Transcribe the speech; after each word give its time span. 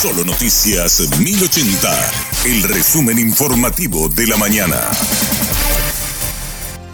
Solo 0.00 0.24
Noticias 0.24 1.10
1080, 1.18 1.88
el 2.46 2.62
resumen 2.72 3.18
informativo 3.18 4.08
de 4.08 4.28
la 4.28 4.36
mañana. 4.36 4.76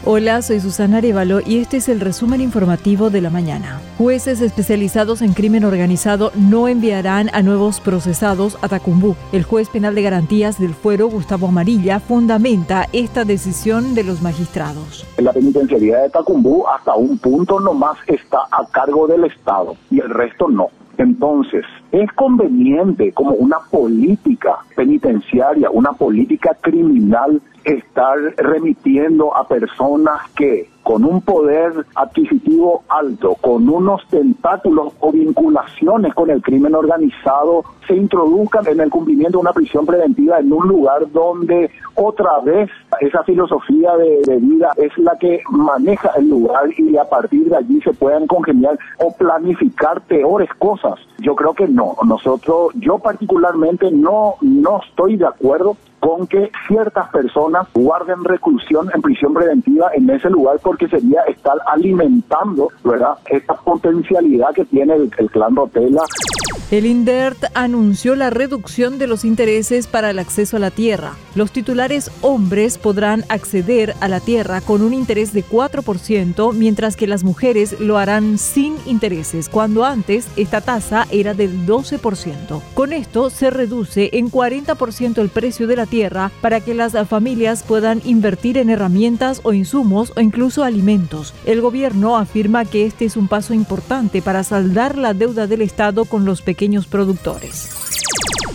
Hola, 0.07 0.41
soy 0.41 0.61
Susana 0.61 0.99
Arevalo 0.99 1.41
y 1.45 1.59
este 1.59 1.77
es 1.77 1.91
el 1.91 2.01
resumen 2.01 2.41
informativo 2.41 3.11
de 3.11 3.21
la 3.21 3.29
mañana. 3.29 3.83
Jueces 3.99 4.41
especializados 4.41 5.21
en 5.21 5.35
crimen 5.35 5.67
organizado 5.67 6.33
no 6.35 6.67
enviarán 6.67 7.29
a 7.35 7.43
nuevos 7.43 7.81
procesados 7.81 8.57
a 8.63 8.69
Tacumbú. 8.69 9.17
El 9.33 9.43
juez 9.43 9.69
penal 9.69 9.95
de 9.95 10.01
garantías 10.01 10.59
del 10.59 10.73
fuero, 10.73 11.09
Gustavo 11.09 11.49
Amarilla, 11.49 12.01
fundamenta 12.01 12.89
esta 12.95 13.27
decisión 13.27 13.95
de 13.95 14.05
los 14.05 14.23
magistrados. 14.23 15.07
La 15.19 15.35
penitenciaría 15.35 15.99
de 15.99 16.09
Tacumbú 16.09 16.67
hasta 16.69 16.95
un 16.95 17.19
punto 17.19 17.61
nomás 17.61 17.99
está 18.07 18.39
a 18.51 18.67
cargo 18.73 19.07
del 19.07 19.25
Estado 19.25 19.77
y 19.91 20.01
el 20.01 20.09
resto 20.09 20.49
no. 20.49 20.71
Entonces, 20.99 21.65
es 21.93 22.11
conveniente 22.13 23.13
como 23.13 23.33
una 23.33 23.59
política 23.71 24.59
penitenciaria, 24.77 25.71
una 25.71 25.93
política 25.93 26.57
criminal, 26.61 27.41
estar 27.65 28.17
remitiendo 28.37 29.37
a 29.37 29.49
personas 29.49 30.31
que 30.37 30.69
con 30.85 31.05
un 31.05 31.23
poder 31.23 31.73
adquisitivo 31.95 32.85
alto, 32.89 33.35
con 33.41 33.69
unos 33.69 34.07
tentáculos 34.09 34.93
o 35.01 35.11
vinculaciones 35.11 36.15
con 36.15 36.31
el 36.31 36.43
crimen 36.43 36.75
organizado, 36.75 37.65
se 37.89 37.97
introduzcan 37.97 38.67
en 38.69 38.81
el 38.81 38.91
cumplimiento 38.91 39.39
de 39.39 39.43
una 39.43 39.53
prisión 39.53 39.87
preventiva 39.87 40.39
en 40.39 40.53
un 40.53 40.69
lugar 40.69 41.11
donde 41.11 41.71
otra 41.95 42.39
vez 42.41 42.71
esa 43.01 43.23
filosofía 43.25 43.97
de, 43.97 44.37
vida 44.37 44.73
es 44.77 44.97
la 44.99 45.17
que 45.19 45.43
maneja 45.51 46.11
el 46.17 46.29
lugar 46.29 46.69
y 46.77 46.97
a 46.97 47.05
partir 47.05 47.49
de 47.49 47.57
allí 47.57 47.81
se 47.81 47.95
puedan 47.95 48.27
congeniar 48.27 48.79
o 48.99 49.13
planificar 49.13 50.03
peores 50.03 50.51
cosas. 50.59 50.95
Yo 51.19 51.35
creo 51.35 51.55
que 51.55 51.67
no. 51.67 51.97
Nosotros, 52.05 52.73
yo 52.75 52.99
particularmente 52.99 53.91
no, 53.91 54.35
no 54.43 54.81
estoy 54.87 55.17
de 55.17 55.27
acuerdo 55.27 55.77
con 56.05 56.27
que 56.27 56.51
ciertas 56.69 57.09
personas 57.09 57.67
guarden 57.73 58.23
reclusión 58.25 58.91
en 58.93 59.01
prisión 59.01 59.33
preventiva 59.33 59.89
en 59.95 60.11
ese 60.11 60.29
lugar 60.29 60.59
porque 60.63 60.87
sería 60.87 61.23
estar 61.23 61.57
alimentando, 61.67 62.69
¿verdad? 62.85 63.15
Esta 63.25 63.55
potencialidad 63.55 64.51
que 64.55 64.67
tiene 64.67 64.97
el, 64.97 65.11
el 65.17 65.31
clan 65.31 65.57
Rotela. 65.57 66.03
El 66.75 66.87
INDERT 66.87 67.45
anunció 67.55 68.17
la 68.17 68.31
reducción 68.31 68.99
de 68.99 69.07
los 69.07 69.25
intereses 69.25 69.87
para 69.87 70.11
el 70.11 70.19
acceso 70.19 70.57
a 70.57 70.59
la 70.59 70.73
tierra. 70.73 71.15
Los 71.37 71.53
titulares 71.53 72.11
hombres 72.21 72.79
podrán 72.79 73.25
acceder 73.29 73.95
a 74.01 74.09
la 74.09 74.19
tierra 74.19 74.61
con 74.61 74.83
un 74.83 74.93
interés 74.93 75.33
de 75.33 75.45
4%, 75.45 76.53
mientras 76.53 76.97
que 76.97 77.07
las 77.07 77.23
mujeres 77.23 77.79
lo 77.79 77.97
harán 77.97 78.39
sin 78.39 78.75
intereses, 78.87 79.49
cuando 79.49 79.85
antes 79.85 80.27
esta 80.35 80.63
tasa 80.63 81.07
era 81.13 81.33
del 81.33 81.65
12%. 81.65 82.61
Con 82.75 82.93
esto 82.93 83.31
se 83.31 83.51
reduce 83.51 84.11
en 84.15 84.29
40% 84.29 85.19
el 85.19 85.29
precio 85.29 85.69
de 85.69 85.77
la 85.77 85.87
tierra 85.87 86.33
para 86.41 86.59
que 86.59 86.75
las 86.75 86.95
familias 87.09 87.63
puedan 87.63 88.03
invertir 88.05 88.59
en 88.59 88.69
herramientas 88.69 89.43
o 89.45 89.53
insumos 89.53 90.13
o 90.17 90.21
incluso 90.21 90.65
alimentos. 90.65 91.35
El 91.47 91.61
gobierno 91.61 92.17
afirma 92.17 92.65
que 92.65 92.85
este 92.85 93.05
es 93.05 93.17
un 93.17 93.29
paso 93.29 93.55
importante 93.55 94.23
para 94.23 94.43
saldar 94.43 94.99
la 94.99 95.15
deuda 95.15 95.47
del 95.47 95.63
Estado 95.63 96.05
con 96.05 96.25
los 96.25 96.43
pequeños 96.43 96.64
productores. 96.87 97.85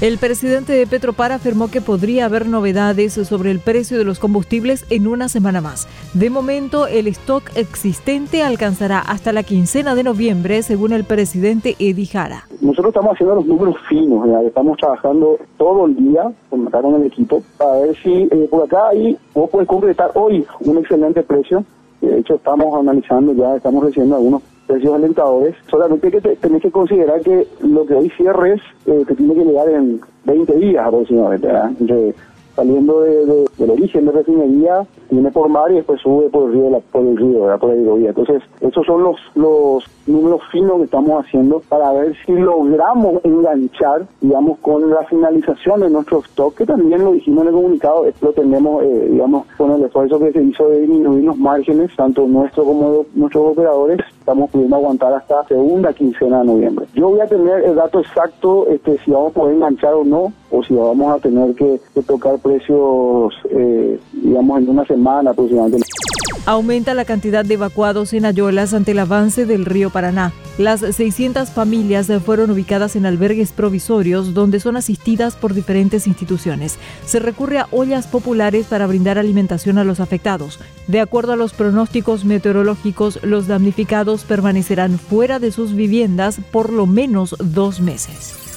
El 0.01 0.17
presidente 0.17 0.71
de 0.71 0.87
Petropar 0.87 1.33
afirmó 1.33 1.69
que 1.69 1.81
podría 1.81 2.25
haber 2.25 2.47
novedades 2.47 3.13
sobre 3.13 3.51
el 3.51 3.59
precio 3.59 3.97
de 3.97 4.05
los 4.05 4.17
combustibles 4.17 4.85
en 4.89 5.07
una 5.07 5.27
semana 5.27 5.59
más. 5.59 5.89
De 6.13 6.29
momento, 6.29 6.87
el 6.87 7.07
stock 7.07 7.43
existente 7.55 8.41
alcanzará 8.41 8.99
hasta 8.99 9.33
la 9.33 9.43
quincena 9.43 9.95
de 9.95 10.03
noviembre, 10.03 10.63
según 10.63 10.93
el 10.93 11.03
presidente 11.03 11.75
Edi 11.79 12.05
Jara. 12.05 12.45
Nosotros 12.61 12.91
estamos 12.91 13.13
haciendo 13.13 13.35
los 13.35 13.45
números 13.45 13.75
finos, 13.89 14.25
estamos 14.45 14.77
trabajando 14.77 15.37
todo 15.57 15.85
el 15.85 15.95
día 15.97 16.31
con 16.49 16.69
el 16.95 17.05
equipo 17.05 17.43
para 17.57 17.81
ver 17.81 17.95
si 18.01 18.23
eh, 18.23 18.47
por 18.49 18.63
acá 18.63 18.87
ahí 18.89 19.17
vos 19.33 19.49
puedes 19.49 19.67
concretar 19.67 20.11
hoy 20.15 20.45
un 20.61 20.77
excelente 20.77 21.23
precio. 21.23 21.65
De 21.99 22.19
hecho, 22.19 22.35
estamos 22.35 22.73
analizando 22.79 23.33
ya, 23.33 23.57
estamos 23.57 23.83
recibiendo 23.83 24.15
algunos 24.15 24.41
precios 24.69 24.93
alentadores. 24.93 25.55
Solamente 25.69 26.11
que 26.11 26.21
tenés 26.21 26.61
que 26.61 26.71
considerar 26.71 27.21
que 27.21 27.47
lo 27.61 27.85
que 27.85 27.95
hoy 27.95 28.09
cierres 28.11 28.61
eh, 28.85 29.03
te 29.07 29.15
tiene 29.15 29.33
que 29.33 29.45
llegar 29.45 29.67
en 29.69 29.99
20 30.25 30.55
días 30.57 30.85
aproximadamente, 30.85 31.47
¿verdad? 31.47 31.71
saliendo 32.59 33.01
de, 33.01 33.45
del 33.57 33.69
origen 33.69 34.05
de 34.05 34.11
refinería, 34.11 34.85
viene 35.09 35.31
por 35.31 35.47
mar 35.47 35.71
y 35.71 35.75
después 35.75 36.01
sube 36.01 36.29
por 36.29 36.49
el 36.49 36.53
río, 36.53 36.81
por 36.91 37.05
el 37.05 37.15
río, 37.15 37.43
¿verdad? 37.43 37.59
por 37.59 37.69
la 37.69 37.81
hidrovía. 37.81 38.09
Entonces, 38.09 38.43
esos 38.59 38.85
son 38.85 39.03
los, 39.03 39.17
los 39.35 39.85
números 40.07 40.41
finos 40.51 40.77
que 40.77 40.83
estamos 40.83 41.25
haciendo 41.25 41.61
para 41.69 41.93
ver 41.93 42.13
si 42.25 42.33
logramos 42.33 43.23
enganchar, 43.23 44.05
digamos, 44.19 44.59
con 44.59 44.89
la 44.89 45.03
finalización 45.05 45.79
de 45.79 45.89
nuestro 45.89 46.19
stock, 46.19 46.55
que 46.55 46.65
también 46.65 47.03
lo 47.03 47.13
dijimos 47.13 47.43
en 47.43 47.47
el 47.47 47.53
comunicado, 47.53 48.05
lo 48.21 48.33
tenemos, 48.33 48.83
eh, 48.83 49.07
digamos, 49.09 49.47
con 49.57 49.71
el 49.71 49.83
esfuerzo 49.83 50.19
que 50.19 50.33
se 50.33 50.43
hizo 50.43 50.67
de 50.67 50.81
disminuir 50.81 51.23
los 51.23 51.37
márgenes, 51.37 51.95
tanto 51.95 52.27
nuestro 52.27 52.65
como 52.65 53.05
nuestros 53.15 53.53
operadores, 53.53 53.99
estamos 54.29 54.51
pudiendo 54.51 54.75
aguantar 54.75 55.11
hasta 55.13 55.43
segunda 55.45 55.91
quincena 55.91 56.41
de 56.41 56.45
noviembre. 56.45 56.85
Yo 56.93 57.09
voy 57.09 57.19
a 57.19 57.25
tener 57.25 57.63
el 57.63 57.75
dato 57.75 57.99
exacto, 57.99 58.67
este, 58.67 58.99
si 58.99 59.09
vamos 59.09 59.31
a 59.31 59.39
poder 59.39 59.55
enganchar 59.55 59.95
o 59.95 60.03
no, 60.03 60.31
o 60.51 60.63
si 60.63 60.75
vamos 60.75 61.17
a 61.17 61.19
tener 61.19 61.55
que, 61.55 61.79
tocar 62.05 62.37
precios, 62.37 63.33
eh, 63.49 63.99
digamos, 64.13 64.59
en 64.59 64.69
una 64.69 64.85
semana 64.85 65.31
aproximadamente. 65.31 65.85
Aumenta 66.49 66.95
la 66.95 67.05
cantidad 67.05 67.45
de 67.45 67.53
evacuados 67.53 68.11
en 68.11 68.25
Ayolas 68.25 68.73
ante 68.73 68.93
el 68.93 68.97
avance 68.97 69.45
del 69.45 69.65
río 69.65 69.91
Paraná. 69.91 70.33
Las 70.57 70.79
600 70.79 71.51
familias 71.51 72.11
fueron 72.25 72.49
ubicadas 72.49 72.95
en 72.95 73.05
albergues 73.05 73.51
provisorios 73.51 74.33
donde 74.33 74.59
son 74.59 74.75
asistidas 74.75 75.35
por 75.35 75.53
diferentes 75.53 76.07
instituciones. 76.07 76.79
Se 77.05 77.19
recurre 77.19 77.59
a 77.59 77.67
ollas 77.69 78.07
populares 78.07 78.65
para 78.65 78.87
brindar 78.87 79.19
alimentación 79.19 79.77
a 79.77 79.83
los 79.83 79.99
afectados. 79.99 80.59
De 80.87 81.01
acuerdo 81.01 81.33
a 81.33 81.35
los 81.35 81.53
pronósticos 81.53 82.25
meteorológicos, 82.25 83.19
los 83.21 83.45
damnificados 83.45 84.23
permanecerán 84.23 84.97
fuera 84.97 85.37
de 85.37 85.51
sus 85.51 85.75
viviendas 85.75 86.39
por 86.51 86.73
lo 86.73 86.87
menos 86.87 87.35
dos 87.37 87.79
meses. 87.79 88.48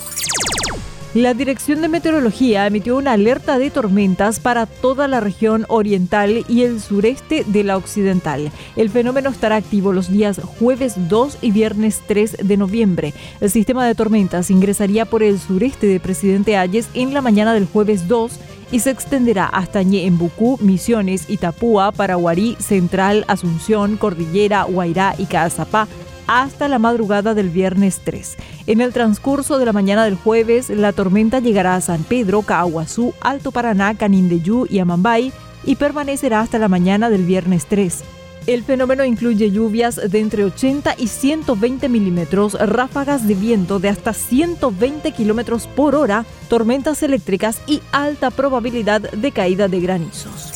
La 1.14 1.34
Dirección 1.34 1.82
de 1.82 1.88
Meteorología 1.88 2.66
emitió 2.66 2.96
una 2.96 3.12
alerta 3.12 3.58
de 3.58 3.70
tormentas 3.70 4.40
para 4.40 4.64
toda 4.64 5.08
la 5.08 5.20
región 5.20 5.66
oriental 5.68 6.42
y 6.48 6.62
el 6.62 6.80
sureste 6.80 7.44
de 7.46 7.64
la 7.64 7.76
occidental. 7.76 8.50
El 8.76 8.88
fenómeno 8.88 9.28
estará 9.28 9.56
activo 9.56 9.92
los 9.92 10.10
días 10.10 10.40
jueves 10.58 10.94
2 11.10 11.36
y 11.42 11.50
viernes 11.50 12.00
3 12.06 12.38
de 12.44 12.56
noviembre. 12.56 13.12
El 13.42 13.50
sistema 13.50 13.86
de 13.86 13.94
tormentas 13.94 14.50
ingresaría 14.50 15.04
por 15.04 15.22
el 15.22 15.38
sureste 15.38 15.86
de 15.86 16.00
Presidente 16.00 16.56
Ayes 16.56 16.88
en 16.94 17.12
la 17.12 17.20
mañana 17.20 17.52
del 17.52 17.66
jueves 17.66 18.08
2 18.08 18.40
y 18.70 18.80
se 18.80 18.88
extenderá 18.88 19.44
hasta 19.44 19.82
Ñeembucú, 19.82 20.58
Misiones, 20.62 21.28
Itapúa, 21.28 21.92
Paraguarí, 21.92 22.56
Central, 22.58 23.26
Asunción, 23.28 23.98
Cordillera, 23.98 24.62
Guairá 24.62 25.14
y 25.18 25.26
Caazapá 25.26 25.88
hasta 26.26 26.68
la 26.68 26.78
madrugada 26.78 27.34
del 27.34 27.50
viernes 27.50 28.00
3. 28.04 28.36
En 28.66 28.80
el 28.80 28.92
transcurso 28.92 29.58
de 29.58 29.66
la 29.66 29.72
mañana 29.72 30.04
del 30.04 30.16
jueves, 30.16 30.70
la 30.70 30.92
tormenta 30.92 31.40
llegará 31.40 31.74
a 31.74 31.80
San 31.80 32.04
Pedro, 32.04 32.42
Caguazú, 32.42 33.14
Alto 33.20 33.52
Paraná, 33.52 33.94
Canindeyú 33.94 34.66
y 34.68 34.78
Amambay 34.78 35.32
y 35.64 35.76
permanecerá 35.76 36.40
hasta 36.40 36.58
la 36.58 36.68
mañana 36.68 37.10
del 37.10 37.24
viernes 37.24 37.66
3. 37.66 38.02
El 38.46 38.64
fenómeno 38.64 39.04
incluye 39.04 39.52
lluvias 39.52 40.00
de 40.10 40.18
entre 40.18 40.44
80 40.44 40.96
y 40.98 41.06
120 41.06 41.88
milímetros, 41.88 42.54
ráfagas 42.54 43.28
de 43.28 43.34
viento 43.34 43.78
de 43.78 43.88
hasta 43.88 44.12
120 44.12 45.12
kilómetros 45.12 45.68
por 45.68 45.94
hora, 45.94 46.24
tormentas 46.48 47.04
eléctricas 47.04 47.60
y 47.68 47.82
alta 47.92 48.30
probabilidad 48.30 49.00
de 49.00 49.30
caída 49.30 49.68
de 49.68 49.80
granizos. 49.80 50.52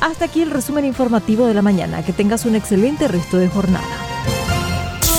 Hasta 0.00 0.26
aquí 0.26 0.42
el 0.42 0.50
resumen 0.50 0.84
informativo 0.84 1.46
de 1.46 1.54
la 1.54 1.62
mañana. 1.62 2.04
Que 2.04 2.12
tengas 2.12 2.46
un 2.46 2.54
excelente 2.54 3.08
resto 3.08 3.36
de 3.36 3.48
jornada. 3.48 4.07